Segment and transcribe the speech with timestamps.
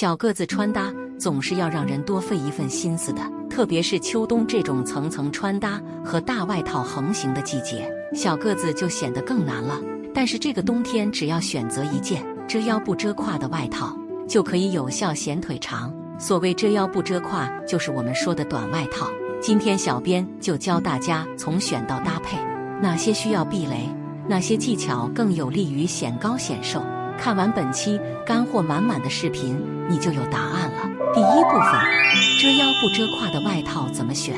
[0.00, 9.78] 小个子穿搭总是要让人多费一份心思的，特别是秋冬这种层层穿搭和大外套横行的季节，小个子就显得更难了。
[10.14, 13.94] 但是这个冬天，只要选择一件遮腰不遮胯的外套，
[14.26, 15.92] 就可以有效显腿长。
[16.18, 19.06] 所谓遮腰不遮胯，就是我们说的短外套。
[19.38, 22.38] 今天小编就教大家从选到搭配，
[22.80, 23.86] 哪些需要避雷，
[24.26, 26.82] 哪些技巧更有利于显高显瘦。
[27.20, 30.90] 看完本期干货满满的视频，你就有答案了。
[31.12, 31.70] 第一部分，
[32.40, 34.34] 遮腰不遮胯的外套怎么选？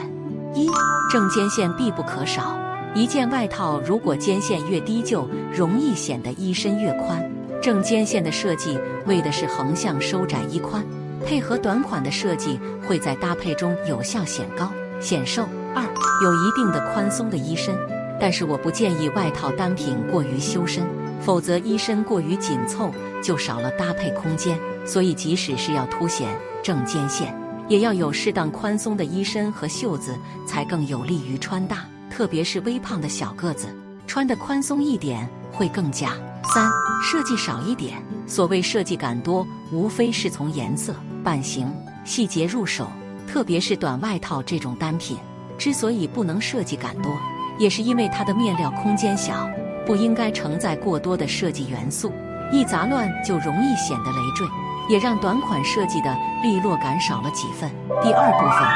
[0.53, 0.67] 一，
[1.09, 2.59] 正肩线必不可少。
[2.93, 7.25] 一件外套如果肩线越低，就容易显得衣身越宽。
[7.63, 8.77] 正肩线的设计
[9.07, 10.85] 为的是横向收窄衣宽，
[11.25, 14.69] 配合短款的设计，会在搭配中有效显高
[15.01, 15.45] 显瘦。
[15.73, 17.75] 二，有一定的宽松的衣身，
[18.23, 20.87] 但是我不建议外套单品过于修身，
[21.21, 22.89] 否则衣身过于紧凑
[23.21, 24.57] 就少了搭配空间。
[24.87, 26.29] 所以即使是要凸显
[26.63, 27.37] 正肩线，
[27.67, 31.85] 也要有适当宽松的衣身和袖子，才更有利于穿搭。
[32.09, 33.67] 特别是微胖的小个子，
[34.07, 36.13] 穿的宽松一点会更佳。
[36.55, 36.71] 三，
[37.03, 38.01] 设计少一点。
[38.29, 41.69] 所谓设计感多，无非是从颜色、版型、
[42.05, 42.87] 细节入手。
[43.27, 45.17] 特别是短外套这种单品，
[45.59, 47.11] 之所以不能设计感多，
[47.59, 49.49] 也是因为它的面料空间小，
[49.87, 52.13] 不应该承载过多的设计元素，
[52.51, 54.47] 一杂乱就容易显得累赘，
[54.89, 57.71] 也让短款设计的利落感少了几分。
[58.03, 58.69] 第二部分，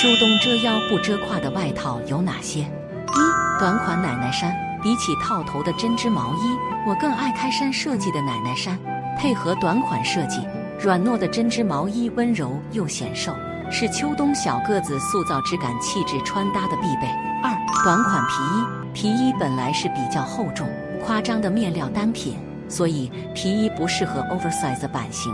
[0.00, 2.60] 秋冬遮腰不遮胯的外套有哪些？
[2.60, 6.56] 一短款奶奶衫，比起套头的针织毛衣，
[6.86, 8.78] 我更爱开衫设计的奶奶衫，
[9.18, 10.46] 配合短款设计，
[10.78, 13.32] 软糯的针织毛衣温柔又显瘦，
[13.70, 17.06] 是秋冬小个子塑造质感气质穿搭的必备。
[17.42, 20.68] 二短款皮衣，皮衣本来是比较厚重、
[21.04, 22.36] 夸张的面料单品，
[22.68, 25.32] 所以皮衣不适合 oversize 版型。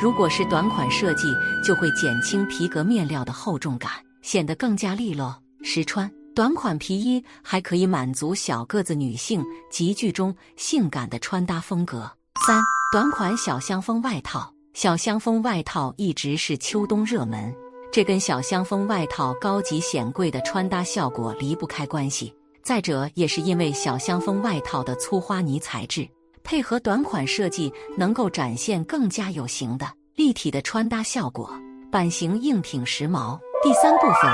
[0.00, 1.28] 如果是短款设计，
[1.64, 3.90] 就会减轻皮革面料的厚重感，
[4.22, 6.10] 显得更加利落实穿。
[6.34, 9.40] 短款皮衣还可以满足小个子女性
[9.70, 12.10] 集聚中性感的穿搭风格。
[12.44, 17.54] 三短款小香风外套，小香风外套一直是秋冬热门，
[17.94, 22.34] 这跟小香风外套高级显贵的穿搭效果离不开关系。
[22.60, 26.08] 再者，也是因为小香风外套的粗花呢材质，
[26.42, 31.48] 配合短款设计，能够展现更加有型的立体的穿搭效果，
[31.92, 33.38] 版型硬挺时髦。
[33.62, 34.28] 第三部分。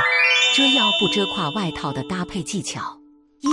[0.56, 2.98] 遮腰不遮胯外套的搭配技巧：
[3.40, 3.48] 一、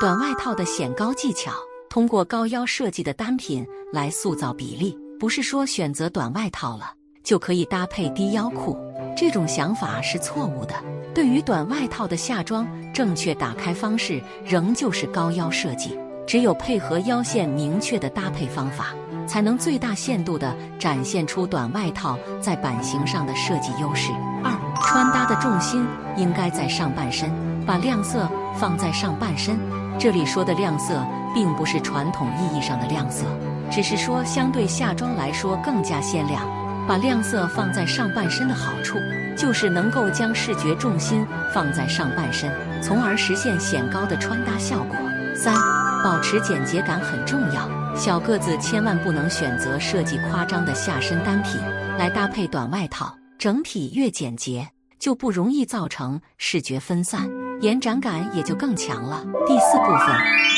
[0.00, 1.52] 短外套的显高技巧，
[1.88, 4.98] 通过高腰设计的单品来塑造比例。
[5.20, 8.76] 不是说选择短外套了就可以搭配低腰裤，
[9.16, 10.74] 这种想法是错误的。
[11.14, 15.98] 对于短外套的下装，正确打开方式仍旧是高腰设计。
[16.26, 18.94] 只有配合腰线明确的搭配方法，
[19.26, 24.12] 才能最大限度地展现出短外套在版型上的设计优势。
[24.42, 24.52] 二。
[24.84, 27.30] 穿搭的重心应该在上半身，
[27.64, 28.28] 把亮色
[28.58, 29.56] 放在上半身。
[29.98, 31.02] 这里说的亮色，
[31.34, 33.24] 并不是传统意义上的亮色，
[33.70, 36.42] 只是说相对夏装来说更加鲜亮。
[36.86, 38.98] 把亮色放在上半身的好处，
[39.36, 44.96] 就是能够将视觉重心放在上半身，从而实现显高的穿搭效果。
[45.34, 45.54] 三，
[46.02, 51.60] 保持简洁感很重要，小个子千万不能选择设计夸张的下身单品
[51.98, 54.68] 来搭配短外套，整体越简洁。
[54.98, 57.28] 就不容易造成视觉分散，
[57.60, 59.24] 延展感也就更强了。
[59.48, 60.06] 第四部分，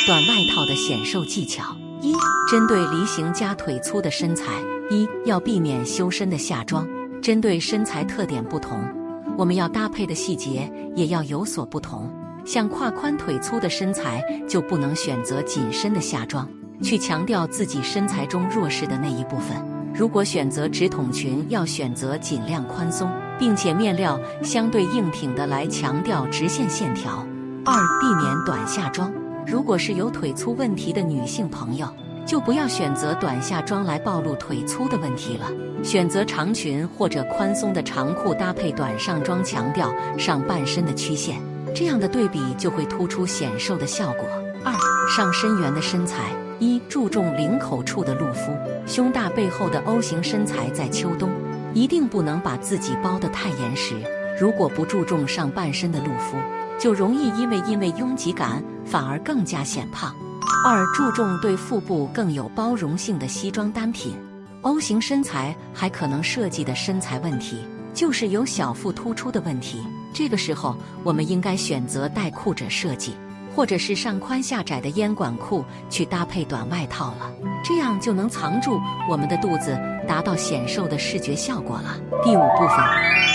[0.06, 1.75] 短外套的显瘦技巧：
[2.54, 4.44] 针对梨形加腿粗的身材，
[4.88, 6.88] 一要避免修身的下装。
[7.20, 8.78] 针对身材特点不同，
[9.37, 12.09] 我们要搭配的细节也要有所不同。
[12.44, 16.48] 像胯宽腿粗的身材，就不能选择紧身的下装，
[16.81, 19.60] 去强调自己身材中弱势的那一部分。
[19.93, 27.26] 如果选择直筒裙，要选择尽量宽松，并且面料相对硬挺的来强调直线线条。
[27.64, 29.12] 二、避免短下装。
[29.44, 31.87] 如果是有腿粗问题的女性朋友，
[32.27, 35.51] 就不要选择短下装来暴露腿粗的问题了，
[35.83, 41.41] 选择长裙或者宽松的长裤搭配短上装，强调上半身的曲线，
[41.75, 44.25] 这样的对比就会突出显瘦的效果。
[44.65, 44.73] 二、
[45.15, 46.31] 上身圆的身材。
[46.61, 48.53] 一注重领口处的露肤，
[48.87, 51.29] 胸大背后的 O 型身材在秋冬
[51.75, 53.97] 一定不能把自己包得太严实。
[54.38, 56.37] 如果不注重上半身的露肤，
[56.79, 60.15] 就容易因为因为拥挤感反而更加显胖。
[60.64, 64.17] 二注重对腹部更有包容性的西装单品
[64.62, 69.82] ，O 型身材还可能涉及的身材问题就是有小腹突出的问题。
[70.12, 73.14] 这个时候，我们应该选择带裤褶设计。
[73.56, 77.31] 或者是上宽下窄的烟管裤去搭配短外套了，
[77.62, 81.96] 这样就能藏住我们的肚子，达到显瘦的视觉效果了。
[82.25, 82.76] 第五部分，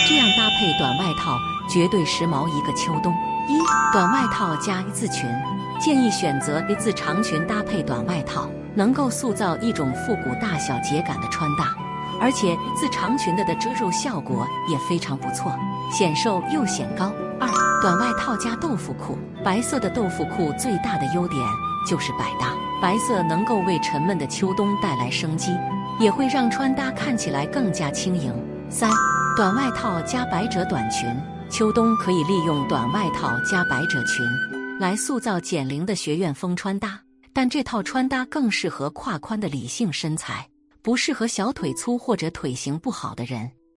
[0.06, 1.38] 这样搭配短外套
[1.70, 3.10] 绝对时髦一个秋冬。
[3.48, 3.58] 一
[3.94, 5.26] 短外套加一字裙，
[5.80, 11.74] 建议选择 A 字长裙搭配短外套，能够塑造一种复古大小节感的穿搭，
[12.20, 15.50] 而且 A 字长裙的的遮肉效果也非常不错，
[15.90, 17.10] 显瘦又显高。
[17.40, 17.48] 二
[17.80, 21.40] 短外套加豆腐裤，白色的豆腐裤最大的优点
[21.88, 22.52] 就是百搭，
[22.82, 25.56] 白色能够为沉闷的秋冬带来生机，
[25.98, 28.34] 也会让穿搭看起来更加轻盈。
[28.68, 28.90] 三
[29.34, 31.08] 短外套加百褶短裙。
[31.50, 34.24] 秋冬可以利用短外套加百褶裙
[34.80, 36.98] 来塑造减龄的学院风穿搭，
[37.34, 40.48] 但这套穿搭更适合胯宽的理性身材，
[40.80, 43.52] 不适合小腿粗或者腿型不好的人。